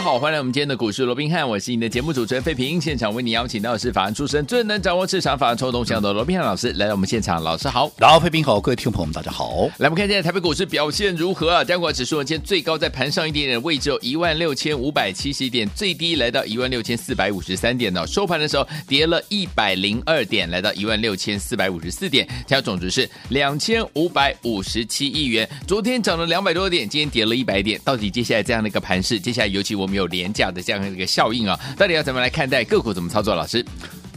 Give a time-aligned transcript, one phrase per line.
[0.00, 2.80] 好，欢迎来我们今天的股市罗宾汉，我是你的节目主持人费平。
[2.80, 9.68] 现场为你邀请到的是法案出身、最能掌握市场法案抽动向的罗宾汉老师来到我们现场，老师好，然后费平好，各位听众朋友们大家好。
[9.76, 11.62] 来，我们看现在台北股市表现如何啊？
[11.62, 18.06] 加权指数呢，今天最高在盘上一点点位置，有一万六千五百七十点，最低来到一万六千四百五十三点呢。
[18.06, 25.46] 收盘的时候跌了一百零二点，来到一万六千四百五十四点，成交总值是两千五百五十七亿元。
[25.66, 33.34] 昨天涨了两百多点，今天跌了一百点，到底接下来这样的一个盘势，接下来尤其我没有廉价的这样一个效应啊，到底要怎么来看待个股怎么操作？
[33.34, 33.64] 老师，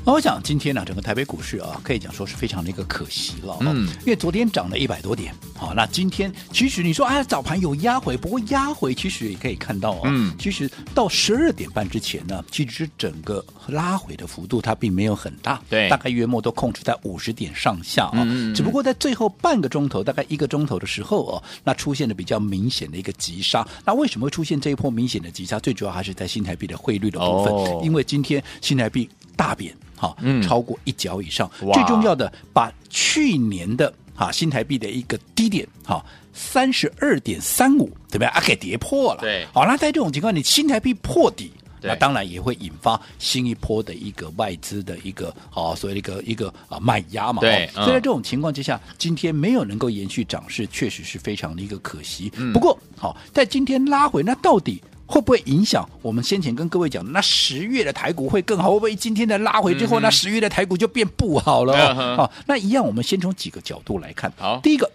[0.05, 25.57] 我想今天呢、啊，整个台北股市啊，可以讲说是非常的一个可惜了，嗯，因为昨天涨了一百多点，好，那今天其实你说啊，早盘有压回，不过压回其实也可以看到啊，嗯，其实到十二点半之前呢，其实整个拉回的幅度它并没有很大，对，大概约莫都控制在五十点上下啊，嗯，只不过在最后半个钟头，大概一个钟头的时候哦，那出现了比较明显的一个急杀，那为什么会出现这一波明显的急杀？
[25.59, 29.76] 最主要还是在新台币的汇率的部分，哦、因为今天新台币大贬。
[29.95, 31.50] 好，超过一角以上。
[31.62, 36.03] 嗯、最重要的，把去年的哈新台币的一个低点，哈
[36.34, 38.42] 三十二点三五，对不对啊？
[38.45, 39.22] 给跌破了。
[39.22, 47.39] 对，好，那在这种情况，你新台币破底，那当然也会引发新一波的一个外资的一个好，所谓的一个一个啊卖压嘛。
[47.39, 52.30] 对，所以在这种情况之下，今天没有能够延续涨势，确实是非常的一个可惜。
[52.36, 54.84] 嗯、不过，好，在今天拉回，那到底？
[55.05, 58.71] 会不会影响我们先前跟各位讲的那十月的台股会更好？
[58.71, 61.93] 会不会今天的拉回之后，嗯、那十月的台股就变不好了？
[61.93, 64.31] 好、嗯哼，那一样，我们先从几个角度来看。
[64.37, 64.89] 好，第一个，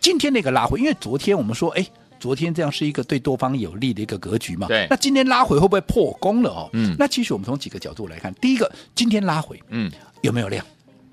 [0.00, 1.86] 今天那个拉回，因为昨天我们说，哎，
[2.18, 4.66] 昨天这样是一个对多方有利的一个格局嘛。
[4.66, 4.86] 对。
[4.88, 6.50] 那今天拉回会不会破功了？
[6.50, 6.96] 哦，嗯。
[6.98, 9.90] 那其实我们从几个角度来看，第一个，今天拉回，嗯，
[10.22, 10.64] 有没有量？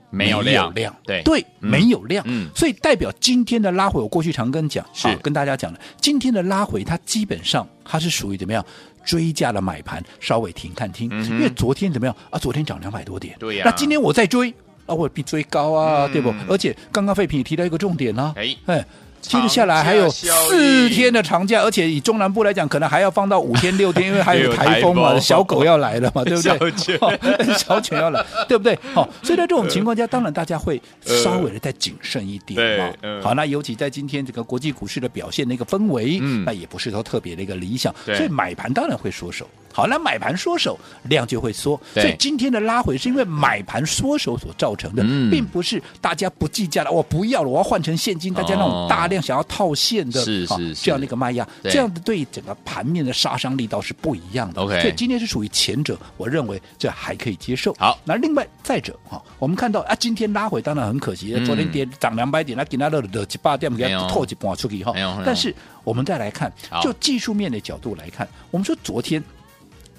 [0.09, 0.95] 没有量，量。
[1.03, 1.21] 对。
[1.23, 5.13] 对，没有量，嗯，所以代表今天的拉回，我过去常跟讲，是。
[5.17, 8.65] 跟大家讲的，今天的拉回，它基本上它是属于怎么样
[9.03, 12.15] 追加的买盘，稍微停看听，因为昨天怎么样？
[12.29, 12.39] 啊？
[12.39, 14.53] 昨天涨两百多点，对呀，那今天我在追
[14.85, 16.33] 啊，我比追高啊，对不？
[16.47, 18.55] 而且刚刚废品也提到一个重点呢，哎。
[18.65, 18.85] 哎。
[19.21, 26.57] 接着下来还有四天的长假，而且以中南部来讲，可能还要放到五天六天，因为还有台风嘛，小狗要来了嘛，对不对？
[26.57, 28.77] 小犬，小犬要来，对不对？
[28.93, 33.21] 好，所以在这种情况下，当然大家会稍微的再谨慎一点嘛。
[33.21, 39.47] 好，那尤其在今天这个国际股市的表现那个氛围，那也不是说特别的一个理想，所以买盘当然会缩手。
[39.73, 41.77] 好，那买盘缩手，量就会缩。
[41.93, 49.09] 所以今天的拉回是因为买盘缩手所造成的，并不是大家不计价了，我不要了，我要换成现金，大家那种大。
[49.09, 54.61] 量想要套现的，是是这样的一个卖压，这样的对整个盘面的杀伤力倒是不一样的。
[54.61, 57.73] OK，所以今天是属于前者，我认为这还可以接受。
[57.79, 64.93] 好，那另外再者哈，我们看到啊，今天拉回当然很可惜，昨天跌涨两百点，那给它的的几八点给它透几半出去哈。
[65.25, 66.53] 但是我们再来看，
[66.83, 69.23] 就技术面的角度来看，我们说昨天。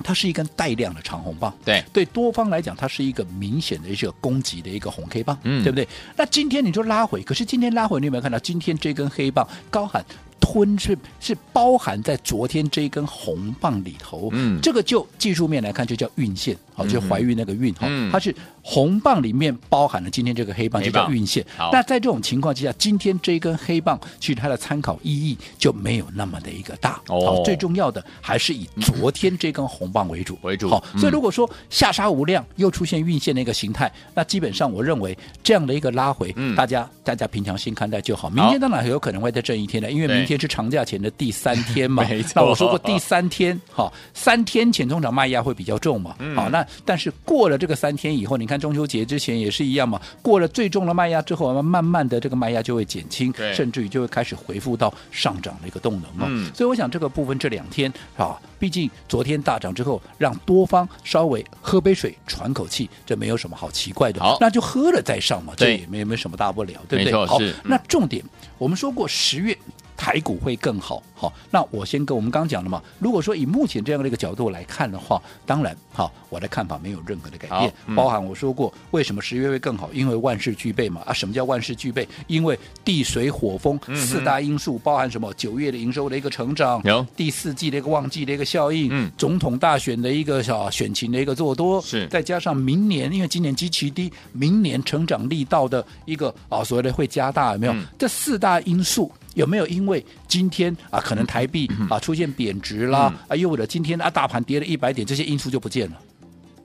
[0.02, 1.84] 它是一根带量的长红棒，对。
[1.92, 5.86] 对，多方来讲，它是一个明显的一个攻击的一个红 K 棒，嗯，对不对？
[6.16, 10.04] 那今天你就拉回，可是今天拉回，你有没有看到今天这根黑棒高喊？
[10.42, 21.44] 吞是是包含在昨天这一根红棒里头，嗯，这个就技术面来看就叫运线，好，就怀孕那个孕哈，它是红棒里面包含了今天这个黑棒，就叫运线。
[21.72, 27.00] 那在这种情况之下，今天这一根黑棒其实它的参考意义就没有那么的一个大。
[27.09, 30.69] 哦，最重要的还是以昨天这根红棒为主为主。
[30.69, 38.28] 好，所以如果说下杀无量又出现运线的一个形态，那基本上我认为这样的一个拉回，大家大家平常心看待就好。
[38.28, 40.41] 明天当然很有可能会再挣一天的，因为明天。
[40.41, 42.03] 是长假前的第三天嘛？
[42.09, 42.32] 没错。
[42.37, 46.16] 那我说过第三天，好，三天前通常卖压会比较重嘛。
[46.34, 50.00] 好，那但是过了这个三天以后，你看中秋节之前也是一样嘛。
[50.20, 56.52] 过了最重的卖压之后，我们慢慢的这个卖压就会减轻，甚至于就会开始恢复到上涨的一个动能嘛。
[56.52, 64.20] 所以我想这个部分这两天啊，毕竟昨天大涨之后，让多方稍微喝杯水喘口气，这没有什么好奇怪的。
[64.20, 67.26] 好，那就喝了再上嘛，这也没没什么大不了，对不对？
[67.26, 68.24] 好，那重点
[68.58, 69.56] 我们说过十月。
[70.00, 71.02] 台股会更好。
[71.14, 81.02] 好，那我先跟我们刚讲了嘛，如果说以目前这样的一个角度来看的话，当然，好，我的看法没有任何的改变，嗯、包含我说过为什么十月会更好，因为万事俱备嘛。
[81.04, 82.08] 啊，什么叫万事俱备？
[82.28, 85.30] 因为地水火风四大因素，包含什么？
[85.34, 97.72] 九月的营收的一个成长，有第四季的一个旺季的一个效应，嗯，总统大选的一个小选情的一个做多，是再加上明年，因为今年基期低，明年成长力道的一个啊，所谓的会加大，有没有？
[97.74, 99.12] 嗯、这四大因素。
[99.41, 105.97] 有没有因为今天啊，可能台币啊出现贬值啦，啊，又或者今天啊大盘跌了一百点，这些因素就不见了？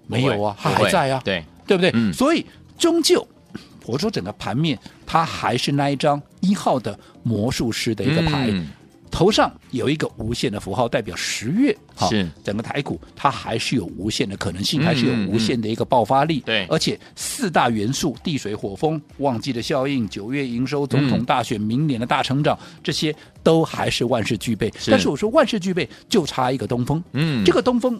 [0.07, 1.89] 没有啊，它还在啊，对对不对？
[1.93, 2.45] 嗯、所以
[2.77, 3.25] 终究，
[3.85, 8.49] 我说整个盘面它还是那一张一号的魔术师的一个牌。
[8.51, 8.67] 嗯
[9.15, 16.43] 头上有一个无限的符号，代表十月哈，是整个台股它还是有无限的可能性，嗯、还是有无限的一个爆发力。
[16.67, 24.69] 而且四大元素地水火风，旺季的效应，九月营收，总统大选，明年的大成长，嗯、这些都还是万事俱备。
[24.77, 27.01] 是但是我说万事俱备，就差一个东风。
[27.13, 27.97] 嗯，这个东风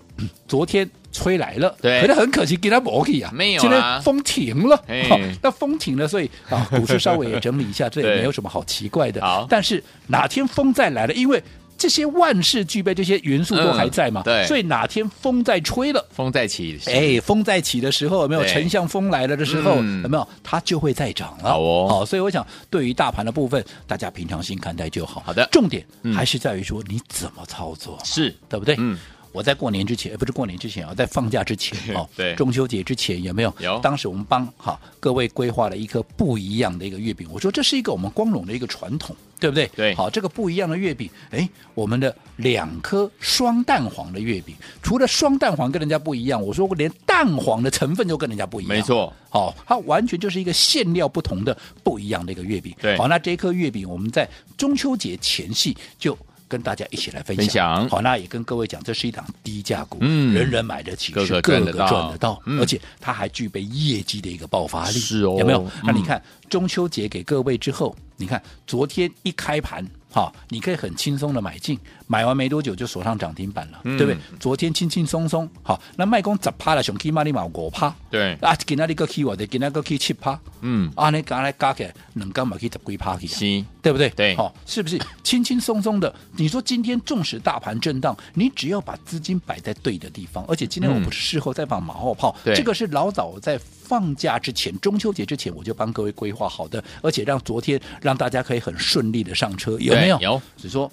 [0.49, 4.75] 昨天吹来了，对，可是很可惜给它磨去啊，没有啊，现在风停了。
[5.09, 9.21] 好， 那风停了，所以啊， 股市稍微也整理一下，这也没有什么好奇怪的。
[9.21, 11.13] 好，但是哪天风再来了？
[11.13, 11.41] 因为
[11.77, 21.49] 这些万事俱备，这些元素都还在嘛，嗯、对，所以哪天风再吹了，风再起，哎，风再起的时候，有没有丞相风来了的时候，嗯、有没有它就会再涨了？
[21.49, 25.21] 好哦，好，所以我想，对于大盘的部分，大家平常心看待就好。
[25.25, 25.85] 好的，重点
[26.15, 28.75] 还是在于说你怎么操作，是对不对？
[28.79, 28.97] 嗯。
[29.35, 33.53] 我在过年之前，不是过年之前啊，在放假之前哦， 对，中秋节之前有没有？
[33.59, 33.77] 有。
[33.79, 39.67] 当时我们帮哈各位规划了一颗不一样的一个月饼，我说这是一个我们光荣的一个传统，对不对？
[39.75, 39.93] 对。
[39.93, 48.73] 好，这个不一样的月饼，哎，我们的两颗双蛋黄的月饼，除了双蛋黄跟人家不一样，我说过连蛋黄的成分都跟人家不一样。
[48.73, 49.11] 没错。
[49.29, 52.73] 好，它完全就是一个馅料不同的不一样的一个月饼。
[52.81, 52.97] 对。
[52.97, 56.17] 好，那这颗月饼我们在中秋节前夕就。
[56.47, 57.89] 跟大家一起来分享，分享。
[57.89, 65.63] 好，那也跟各位讲，这是一档低价股，嗯，人人买得起，个个赚得到，赚得到，嗯、而且它还具备业绩的一个爆发力，是哦，有没有？
[65.63, 69.85] 嗯、那你看中秋节给各位之后，你看昨天一开盘。
[70.15, 71.77] 好，你可以很轻松的买进，
[72.07, 74.17] 买完没多久就锁上涨停板了，嗯、对不对？
[74.39, 82.55] 昨天轻轻松松，好，那卖空十趴了，熊 K 马里马五趴，对，啊，给那里个 K 我的，给那个 K 七趴，嗯，啊，你刚才加起来能干嘛？
[82.57, 84.09] 可以十几趴去，是，对不对？
[84.11, 86.15] 对，好，是不是轻轻松松的？
[86.37, 93.59] 你说今天纵使大盘震荡，你只要把资金摆在对的地方，而且今天我不是事后再放马后炮，嗯、这个是老早在。
[93.85, 100.19] 放假之前，中秋节之前，我就帮各位规划好的，而且让昨天让大家可以很顺利的上车，有没有？
[100.19, 100.91] 有，只说。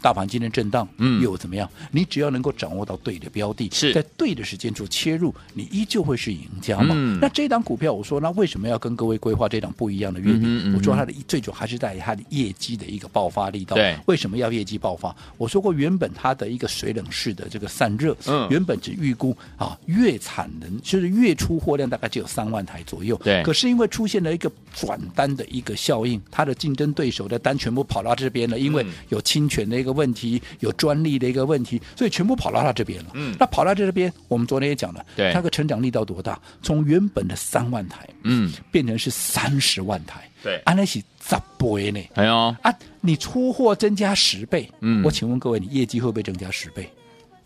[0.00, 1.68] 大盘今天震荡，嗯，又怎么样？
[1.90, 6.94] 你只要能够掌握到对的标的，是在对的时间做切入，你依旧会是赢家嘛。
[6.96, 10.42] 嗯、那这档股票，我说，那为什么要跟各位规划这档不一样的月饼？
[10.44, 13.74] 嗯嗯、我说它的最主要还是在于它的业绩的一个爆发力道。
[13.74, 15.14] 对，为什么要业绩爆发？
[15.36, 23.20] 我说过，原本它的一个水冷式的这个散热，嗯，原本只预估啊月产能就是月出货量大概只有三万台左右。
[23.24, 29.87] 对，可是因为出现了一个转单的一个效应，它的竞争对手的单全部跑到这边了，因为有侵权的一个。
[29.88, 33.10] 个问题有专利的一个问题，所以全部跑到他这边了。
[33.14, 36.38] 嗯，那跑到这边，我们昨天也讲了，对，它个成长力道多大？
[36.62, 40.20] 从原本的三万台，嗯，变成是三十万台。
[40.42, 42.00] 对，安那是十倍呢？
[42.14, 46.88] 哎呦，啊，你出货增加十倍，嗯，我请问各位，你业绩会不会增加十倍？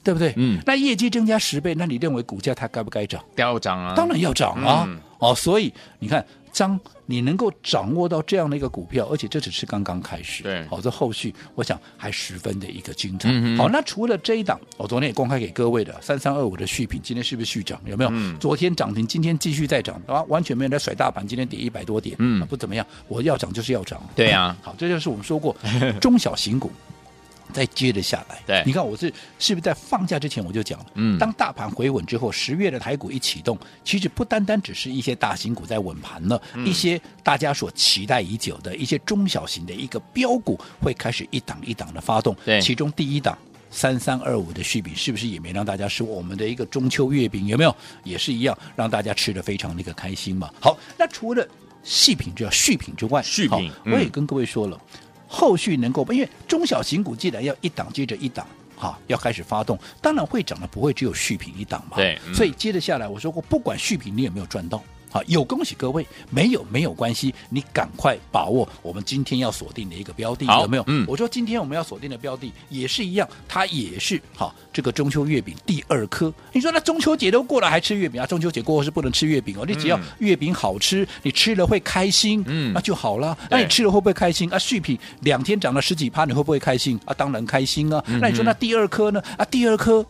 [0.05, 0.35] 对不对？
[0.37, 3.25] 嗯，那业绩增加十倍，那你认为股价它该不该涨？
[3.37, 4.85] 要涨啊，当然要涨啊。
[4.89, 6.25] 嗯、哦，所以你看。
[6.55, 13.29] 当你能够掌握到这样的一个股票，而且这只是刚刚开始，对，好，这后续我想还十分的一个精彩。
[13.33, 17.81] 嗯、好，那除了这一档，我昨天也公开给各位的三三二五的续品，今天是不是续涨？
[17.85, 18.11] 有没有？
[18.13, 22.87] 嗯、昨天涨停，今天继续再涨，啊，完全没有在甩大盘，今天跌一百多点，嗯，不怎么样。
[23.09, 24.57] 我要涨就是要涨，对呀、啊。
[24.63, 25.57] 好，这就是我们说过
[26.01, 26.71] 中小型股。
[27.53, 43.37] 再接着下来，对，你看我是是不是在放假之前我就讲了，嗯，当大盘回稳之后，十月的台股一启动，其实不单单只是一些大型股在稳盘了，嗯、一些大家所期待已久的一些中小型的一个标股会开始一档一档的发动，对，其中第一档
[43.71, 46.13] 三三二五的续饼是不是也没让大家失望？
[46.13, 50.51] 我们的一个中秋月饼有没有也是一样让大家吃的非常的一个开心嘛？
[50.61, 51.47] 好，那除了
[51.83, 54.81] 细品之外，续品之外，续品，我也跟各位说了。
[55.33, 58.47] 嗯后续能够，因为中小型股既然要一档接着一档，
[58.77, 61.97] 哈，要开始发动，当然会涨的不会只有续品一档嘛。
[61.97, 70.85] 对，嗯、所以接着下来我说过，不管续品你有没有赚到，好，有恭喜各位，没有没有关系，你赶快把握我们今天要锁定的一个标的，有没有？
[70.87, 76.33] 嗯，我说今天我们要锁定的标的也是一样，它也是好这个中秋月饼第二颗。
[76.53, 78.27] 你说那中秋节都过了还吃月饼啊？
[78.27, 83.37] 中秋节过后是不能吃月饼哦，你只要月饼好吃，你吃了会开心，嗯，那就好了。
[83.51, 84.59] 那你吃了会不会开心啊？
[84.59, 87.13] 续品两天涨了十几趴，你会不会开心啊？
[87.13, 88.03] 当然开心啊。
[88.19, 89.23] 那你说那第二颗呢？
[89.37, 90.05] 啊，第二颗。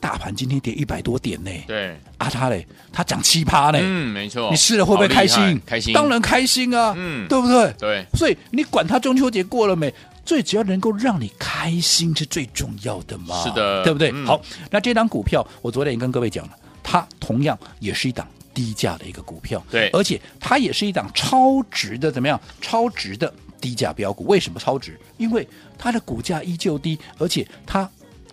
[0.00, 5.60] 大盘今天跌一百多点呢，对啊，它嘞，它涨七趴呢，嗯，没错，你吃了会不会开心？
[5.66, 7.72] 开心，当然开心啊，嗯，对不对？
[7.78, 9.92] 对，所以你管它中秋节过了没，
[10.24, 14.10] 最只要能够让你开心是最重要的嘛，是的，对不对？
[14.14, 14.40] 嗯、好，
[14.70, 16.52] 那这档股票我昨天也跟各位讲了，
[16.82, 22.40] 它同样也是一档低价的一个股票，对，而且它也是一档超值的，怎么样？
[22.62, 23.30] 超值的
[23.60, 24.98] 低价标股，为什么超值？
[25.18, 27.88] 因为它的股价依旧低，而且它。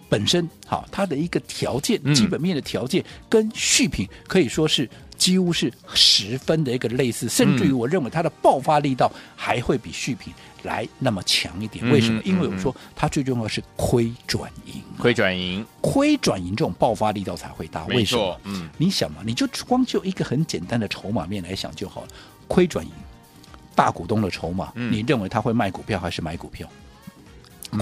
[0.09, 10.33] 本身好，它的一个条件，基本面的条件跟续品可以说是几乎是十分的一个类似，甚至于我认为它的爆发力道还会比续品
[10.63, 11.87] 来那么强一点。
[11.89, 12.21] 为什么？
[12.23, 17.85] 因为我说它最重要是亏转盈，亏转盈，亏转盈这种爆发力道才会大。
[17.87, 18.39] 为什么？
[18.43, 22.07] 嗯，你想嘛，你就光就一个很简单的筹码面来想就好了。
[22.47, 22.91] 亏转盈，
[23.75, 26.69] 大股东的筹码，你认为他会卖股票还是买股票？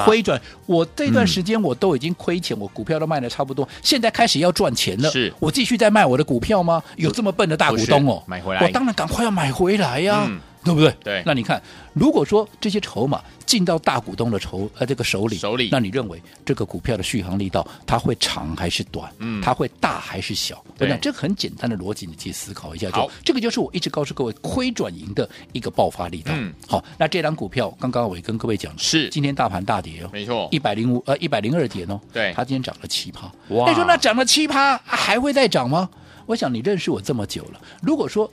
[0.03, 5.33] 亏转，我这段时间我都已经亏钱，嗯、我股票都卖的差不多，现在开始要赚钱了，是。
[5.39, 6.81] 我继续在卖我的股票吗？
[6.95, 10.27] 有这么笨的大股东哦，买回来，我当然赶快要买回来呀、啊。
[10.29, 10.91] 嗯对不对？
[11.03, 11.61] 对，那你看，
[11.93, 19.09] 如果说这些筹码进到大股东的筹呃这个手里，手里，那你认为这个股票的续航力道它会长还是短？
[19.19, 20.61] 嗯，它会大还是小？
[20.77, 22.95] 对，那这个很简单的逻辑，你去思考一下就。
[22.95, 26.31] 好，这个就是我一直告诉各位亏转盈的一个爆发力道。
[26.35, 33.31] 嗯，好，那这张股票刚刚我也跟各位讲是今天大盘大跌哦，没错，一百零五呃一百零二点哦，对，它今天涨了七趴。
[33.49, 35.87] 哇，你说那涨了七趴还会再涨吗？
[36.25, 38.27] 我想你认识我这么久了，如果说。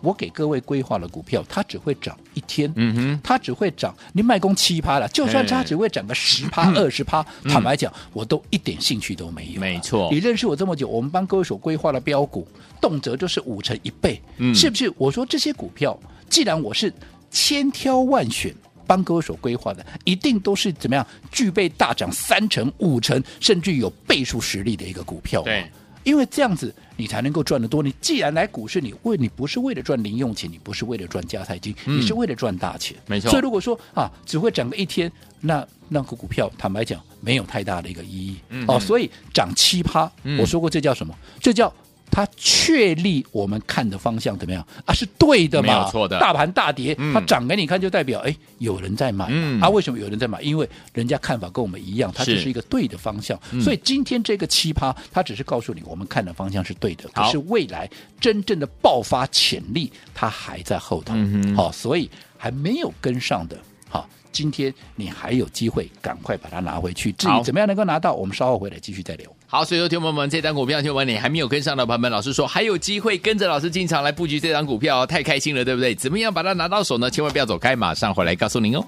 [0.00, 9.60] 我给各位规划的股票，它只会涨一天，嗯哼，它只会涨，你卖空七趴了，就算它只会涨个十趴、二十趴，坦白讲，我都一点兴趣都没有。
[9.60, 12.46] 没错，你认识我这么久，我们帮各位所规划的标股，
[12.80, 14.92] 动辄就是五成一倍，嗯，是不是？
[14.96, 16.92] 我说这些股票，既然我是
[17.30, 18.54] 千挑万选
[18.86, 25.42] 帮各位所规划的，一定都是怎么样具备大涨三成、五成，甚至有倍数实力的一个股票。
[25.42, 25.70] 对。
[26.04, 27.82] 因为这样子，你才能够赚得多。
[27.82, 32.96] 你既然来股市，你为你不是为了赚零用钱，你不是为了赚加菜金，嗯、你是为了赚大钱。
[33.06, 33.30] 没错。
[33.30, 38.36] 所以如果说啊，只会涨个一天，那那个股票，坦白讲，没有太大的一个意义。
[38.48, 38.64] 嗯。
[38.66, 41.14] 哦，所以涨七趴，我说过这叫什么？
[41.20, 41.72] 嗯、这叫。
[42.10, 44.92] 它确立我们看的方向怎么样啊？
[44.92, 45.68] 是对的嘛？
[45.68, 46.18] 没有错的。
[46.18, 49.26] 大盘大跌，它涨给你看，就代表哎，有人在买。
[49.30, 49.60] 嗯。
[49.60, 50.40] 啊，为什么有人在买？
[50.42, 53.38] 因为人家看法跟我们一样，它就是一个对的方向。
[53.62, 57.08] 所以今天这个奇葩，它只是告诉你，我们看的方向是对的。
[57.14, 57.88] 可是未来
[58.20, 61.14] 真正的爆发潜力，它还在后头。
[61.56, 63.56] 好，所以还没有跟上的。
[63.88, 67.12] 好，今天你还有机会，赶快把它拿回去。
[67.12, 69.30] 至于怎么样能够拿到，我们稍后回来继续再聊。
[69.46, 75.94] 好，所以说，听友们，这张股票，听友们，你还没有跟上的朋友们，老师说还有机会跟着老师进场来布局这张股票，太开心了，对不对？
[75.94, 77.10] 怎么样把它拿到手呢？
[77.10, 78.84] 千万不要走开，马上回来告诉您哦。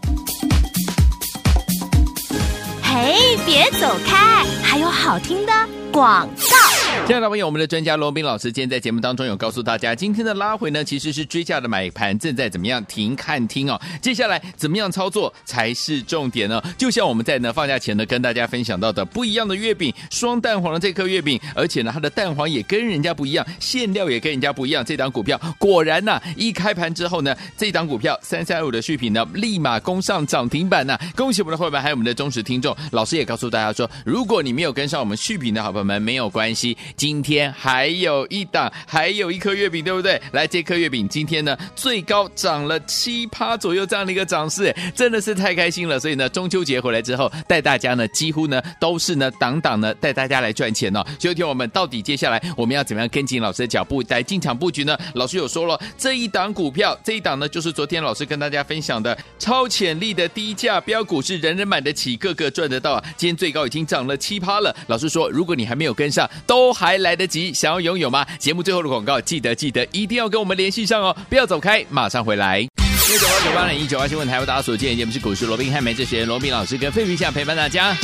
[2.83, 5.53] 嘿，别走开，还有好听的
[5.91, 6.62] 广告。
[7.05, 13.79] 亲爱的朋友，我们的专家罗宾老师今天在节目当中有告诉大家，今天的拉回呢，其实是追价的买盘正在怎么样停看听哦。
[14.01, 16.63] 接下来怎么样操作才是重点呢？
[16.79, 24.85] 就像我们在呢放假前呢跟大家分享到的，不一样的月饼，双蛋黄的这颗月饼，而且呢它的蛋黄也跟人家不一样，馅料也跟人家不一样。
[24.85, 36.79] 这档股票果然呐、一开盘之后呢，这档股票三三二五的续品呢，立马攻上涨停板呐、恭喜我们的会员还有我们的忠实听众，老师也告诉大家说，如果你没有跟上我们续品的好朋友们，没有关系。
[36.97, 40.21] 今天还有一档，还有一颗月饼，对不对？
[40.33, 45.99] 来，这颗月饼今天呢，最高涨了七趴左右，这样的一个涨势，真的是太开心了。
[45.99, 51.05] 所以呢，中秋节回来之后，带大家呢，几乎呢都是呢，档档呢带大家来赚钱哦。
[51.19, 54.97] 所以，听我们到底接下来我们要怎么样跟紧老师的脚步来进场布局呢？
[55.15, 63.05] 老师有说了，这一档股票，这一档呢，就是昨天老师跟大家分享的超潜力的低价标股，是人人买得起，个个赚得到啊。
[63.17, 64.75] 今天最高已经涨了七趴了。
[64.87, 68.27] 老师说，如果你还没有跟上，都还来得及，想要拥有吗？
[68.41, 71.17] 节目最后的广告，记得记得一定要跟我们联系上哦！
[71.31, 72.59] 不要走开，马上回来。
[72.59, 77.97] 一九八九八零一九八新闻台，为大家所见节目是股市罗宾汉梅这学员罗宾老师跟费皮相陪伴大家。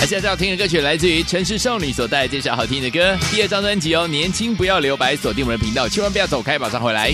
[0.00, 7.12] 而现在要听的歌曲来自于城市少女所带来这首好听的歌，第二张专辑哦，年轻不要留白，锁定我们的频道，千万不要走开，马上回来。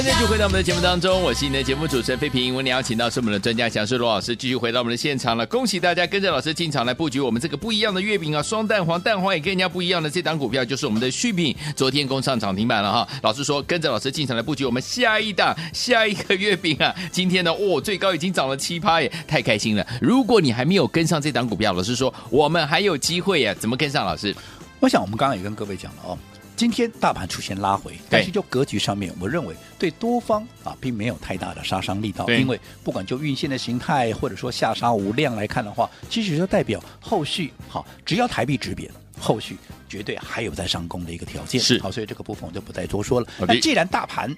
[0.00, 2.54] 欢迎继续回到我们的节目当中，我是你的节目主持人费平。
[2.54, 5.44] 我们邀请到是我们的专家讲师罗老师，继续回到我们的现场了。
[5.44, 13.06] 恭喜大家跟着老师进场来布局我们这个不一样的月饼啊，双蛋黄，蛋黄也跟人家不一样的这档股票就是我们的续品，昨天攻上涨停板了哈。
[13.20, 19.86] 老师说跟着老师进场来布局我们下一档下一个月饼啊，今天呢，哦，最高已经涨了七趴耶，太开心了。
[20.00, 24.06] 如果你还没有跟上这档股票，老师说我们还有机会呀，怎么跟上？
[24.06, 24.34] 老师，
[24.80, 26.18] 我想我们刚刚也跟各位讲了哦。
[26.60, 39.56] 今天大盘出现拉回，但是就格局上面，我认为对多方啊并没有太大的杀伤力道，因为不管就运线的形态，或者说下杀无量来看的话，其实就代表后续好，只要台币值贬，后续
[39.88, 41.58] 绝对还有在上攻的一个条件。
[41.58, 43.26] 是好，所以这个部分我就不再多说了。
[43.38, 44.36] 那既然大盘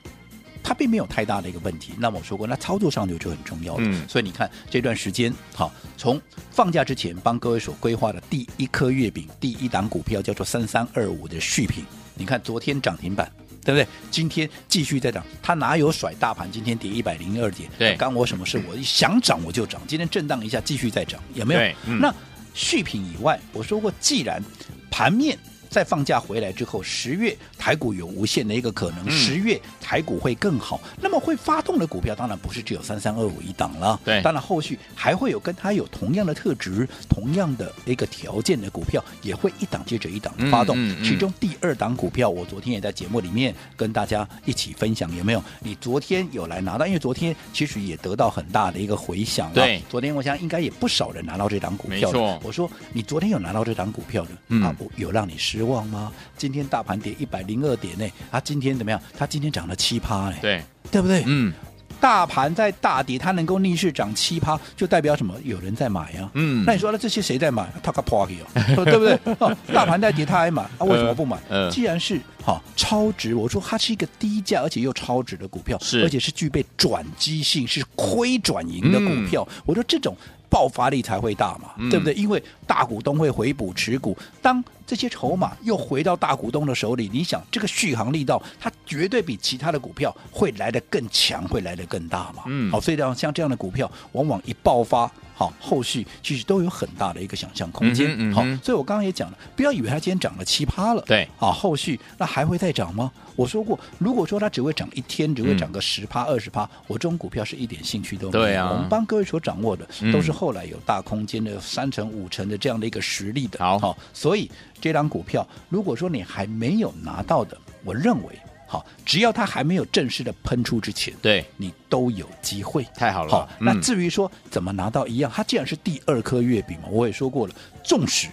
[0.63, 3.81] 它并没有太大的一个问题，那么我说过，那操作上就就很重要了。
[3.83, 11.85] 嗯，所以你看这段时间，好，从放假之前帮各位所规划的第一颗月饼，第一档股票叫做三三二五的续品。
[12.15, 13.31] 你看昨天涨停板，
[13.65, 13.87] 对不对？
[14.11, 16.51] 今天继续在涨，它哪有甩大盘？
[16.51, 18.63] 今天跌一百零二点，对，干我什么事？
[18.69, 19.81] 我一想涨我就涨。
[19.87, 21.61] 今天震荡一下，继续再涨，有没有？
[21.87, 22.15] 嗯、那
[22.55, 24.43] 续品以外，我说过，既然
[24.91, 25.39] 盘面。
[25.73, 30.79] 在放假回来之后，十月台股有无限的一个可能，十月台股会更好。
[31.01, 33.99] 那么会发动的股票，当然不是只有三三二五一档了。
[34.05, 40.77] 对，当然后续还会有跟它有同样的特质、同样的一个条件的股票，也会一档接着一档的发动。
[41.03, 45.43] 其中第二档股票，我昨天也在节目里面跟大家一起分享，有没有？
[45.61, 46.87] 你昨天有来拿到？
[46.87, 49.51] 因为昨天其实也得到很大的一个回响。
[49.55, 52.11] 对，昨天我想应该也不少人拿到这档股票。
[52.11, 56.13] 没错，我说你昨天有拿到这档股票的，嗯、啊，有让你失望吗？
[56.37, 59.01] 今天大盘跌一百零二点呢，它今天怎么样？
[59.17, 61.23] 它今天涨了七趴呢，对对不对？
[61.27, 61.53] 嗯，
[62.01, 65.35] 大盘在大跌，它能够逆势涨七趴，就代表什么？
[65.45, 66.31] 有人在买啊。
[66.35, 67.73] 嗯，那你说那这些谁在买？
[67.83, 68.29] 他个破哦，
[68.85, 69.19] 对不对？
[69.39, 71.37] 哦，大盘在跌，他还买，啊，为什么不买？
[71.49, 79.47] 呃呃、既然是哈、哦、超值，我说它是一个低价而且又超值的股票，是，而且是具备转机性，是亏转盈的股票。
[79.49, 80.17] 嗯、我说这种。
[80.53, 82.13] 爆发力才会大嘛，嗯、对不对？
[82.13, 92.43] 因为大股东会回补持股，当这些筹码又回到大股东的手里，你想这个续航力道，它绝对比其他的股票会来得更强，会来得更大嘛。
[92.47, 95.11] 嗯，好，所以像像这样的股票，往往一爆发，
[95.43, 98.11] 好，后续其实都有很大的一个想象空间。
[98.13, 103.11] 嗯，嗯好，所以我刚刚也讲了，不要以为它今天涨了七趴了，对，啊，后续那还会再涨吗？
[103.35, 108.45] 我说过，如果说它只会涨一天，只会涨个十趴二十趴，我这种股票是一点兴趣都没有。
[108.45, 113.59] 对啊，我们帮各位所掌握的都是后来有大空间的三成五成的这样的一个实力的。
[113.59, 114.51] 好，好，所以
[114.81, 118.39] 这张股票，如果说你还没有拿到的，我认为，
[118.73, 122.87] 好，只要它还没有正式的喷出之前，对你都有机会。
[122.95, 123.31] 太好了。
[123.31, 127.55] 好，那至于说怎么拿到一样，它既然是第二颗月饼嘛，我也说过了，
[127.85, 128.29] 纵使。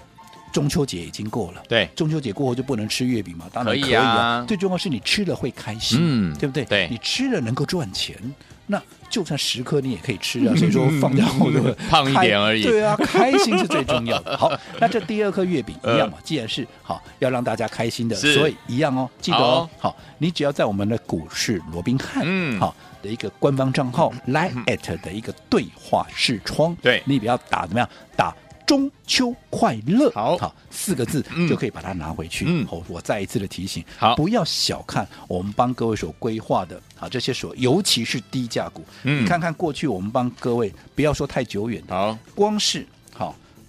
[0.52, 3.48] 中秋节已经过了，对，中秋节过后就不能吃月饼嘛？
[3.54, 4.02] 当然可以啊。
[4.02, 6.66] 以啊，最重要是你吃了会开心，嗯，对不对？
[6.66, 8.18] 对，你吃了能够赚钱，
[8.72, 10.56] 那就算十颗你也可以吃啊。
[10.56, 12.64] 所以说放掉后就胖一点而已。
[12.64, 14.38] 对啊，开心是最重要的。
[14.38, 16.18] 好，那这第二颗月饼一样嘛？
[16.24, 19.68] 既然是好要让大家开心的，所以一样哦，记得哦。
[19.80, 28.36] 好，你只要在我们的股市罗宾汉，嗯，好的一个官方账号 Line@ 的一个对话视窗，对你不要打怎么样打。
[28.70, 32.46] 中秋快乐，好，好四个字就可以把它拿回去。
[32.48, 38.86] 嗯，我我再一次的提醒，好，不要小看我们帮各位所规划的啊这些所，尤其是低价股。
[39.02, 42.99] 嗯，你看看过去我们帮各位，不要说太久远的，好，光是好。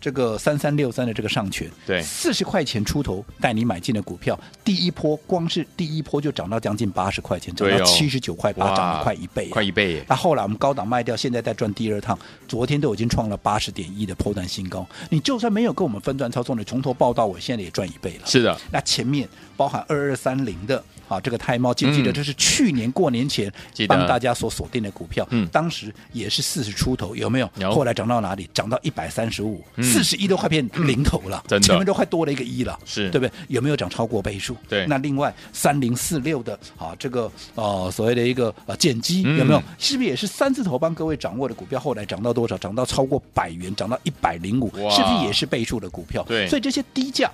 [0.00, 10.04] 这个三三六三的这个上权，对，四十块钱出头带你买进的股票，第一波光是第一波就涨到将近八十块钱，涨到七十九块八，涨了快一倍，快一倍耶！
[10.08, 14.86] 那后来我们高档卖掉，现在在赚第二趟，昨天都已经创了八十点一的波段新高。
[15.10, 18.26] 你就算没有跟我们分段操作，你从头报到尾，现在也赚一倍了。
[18.26, 20.82] 是的，那前面包含二二三零的。
[21.10, 22.12] 啊，这个泰茂记不记得？
[22.12, 23.52] 这是去年过年前
[23.88, 27.50] 帮大家所锁定的股票，嗯，当时也是四十出头，有没有？
[27.58, 27.72] 有。
[27.72, 28.48] 后来涨到哪里？
[28.54, 33.32] 涨到一百三十五，四十一都快变零头了，真的，前面都快多了一个一了，是对不对？
[33.48, 34.56] 有没有涨超过倍数？
[34.68, 34.86] 对。
[34.86, 39.60] 那另外三零四六的啊，这个呃所谓的一个呃减基有没有？
[39.78, 41.80] 是不是也是三字头帮各位掌握的股票？
[41.80, 42.56] 后来涨到多少？
[42.56, 46.22] 涨到超过百元，涨到一百零五，是不是也是倍数的股票？
[46.28, 46.46] 对。
[46.46, 47.28] 所以这些低价。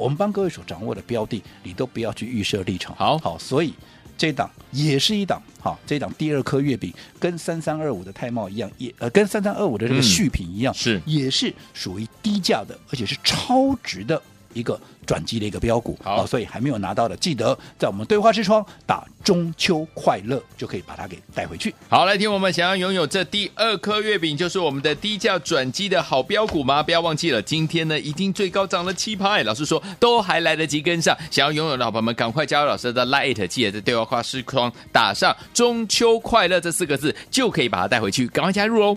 [0.00, 2.96] 我们帮各位所掌握的标的，你都不要去预设立场。
[2.96, 3.18] 好。
[3.18, 3.74] 好，所以
[4.16, 11.02] 这档也是一档好，这档第二颗月饼跟三三二五的泰茂一样，也呃跟三三二五的这个续品一样，嗯、是。
[11.04, 14.20] 也是属于低价的，而且是超值的
[14.52, 15.98] 一个转机的一个标股。
[16.02, 21.74] 好，所以还没有拿到的，记得在我们对话视窗打中秋快乐，就可以把它给带回去。
[21.88, 26.82] 好，来听我们想要拥有这第二颗月饼，就是我们的低价转机的好标股吗？
[26.82, 29.40] 不要忘记了，今天呢已经最高涨了七趴。
[29.40, 38.96] 老师说都还来得及跟上，想要拥有的好朋友们赶快加入老师的 Light，记得在对话视窗打上中秋快乐这四个字，就可以把它带回去，赶快加入哦。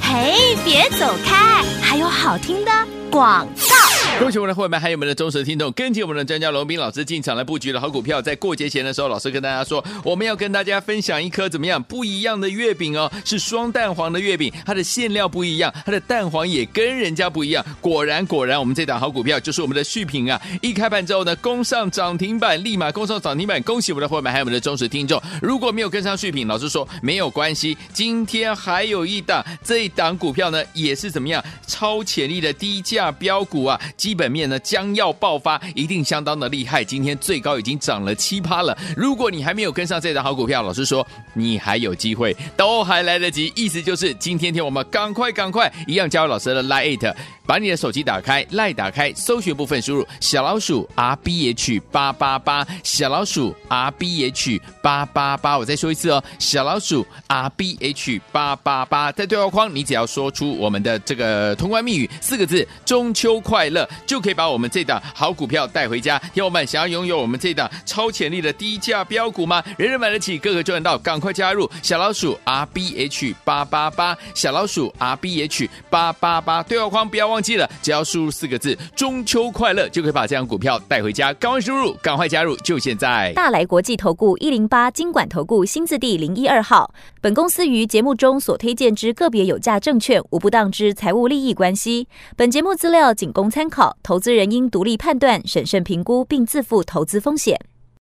[0.00, 2.70] 嘿，别走开，还有好听的
[3.16, 3.95] 广告。
[4.18, 8.22] 恭喜我们的会员，还有我们的忠实听众，跟紧我们的专家龙斌老师进场来布局的好股票。
[8.22, 17.62] 在过节前的时候，老师跟大家说，我们要跟大家分享一颗怎么样不一样的月饼哦，是双蛋黄的月饼，它的馅料不一样，它的蛋黄也跟人家不一样。
[17.80, 20.40] 果然，果然，我们这档好股票就是我们的续品啊！
[20.62, 23.62] 一开盘之后呢，攻上涨停板，立马攻上涨停板。
[23.64, 25.22] 恭喜我们的会员，还有我们的忠实听众。
[25.42, 33.78] 如果没有跟上续品，老师说没有关系，今天还有一档，这一档股票呢也是怎么样超潜力的低价标股啊！
[34.06, 36.84] 基本面呢将要爆发，一定相当的厉害。
[36.84, 38.78] 今天最高已经涨了七趴了。
[38.96, 43.52] 如果你还没有跟上这档好股票，老师说你还有机会，都还来得及。
[43.56, 47.12] 意思就是今天天我们赶快赶快，一样加入老师的 Lite。
[47.46, 55.56] 把你的手机打开赖打开，搜寻部分输入小老鼠 R B H 八八八，小老鼠 R B H 八八八。
[55.56, 66.18] 我再说一次哦，小老鼠 R B H 八八八，在对话框你只要说出我们的这个通关密语四个字“中秋快乐”，就可以把我们这档好股票带回家。
[66.34, 69.62] 听友们想要拥有我们这档超潜力的低价标股吗？
[69.78, 77.35] 人人买得起，个个赚到，赶快加入小老鼠 R B H 八八八，小老鼠 R B H 八八八，对话框不要忘。
[77.36, 81.34] 忘记了，只要输入四个字“中秋快乐”，就可以把这张股票带回家。
[81.34, 83.30] 赶快输入，赶快加入，就现在！
[83.34, 86.94] 大来国际投顾一零八金管投顾新字第零一二号。
[87.20, 92.08] 本公司于节目中所推荐之个别有价证券，无不当之财务利益关系。
[92.36, 97.60] 本节目资料仅供参考，投资人应独立判断、审慎评估，并自负投资风险。